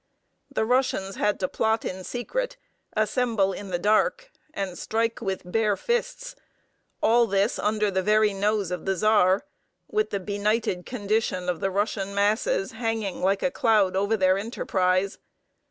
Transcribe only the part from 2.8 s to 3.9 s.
assemble in the